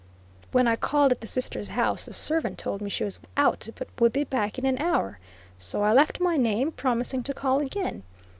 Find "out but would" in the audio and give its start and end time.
3.37-4.11